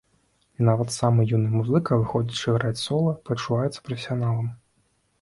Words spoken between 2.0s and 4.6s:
выходзячы граць сола, пачуваецца прафесіяналам!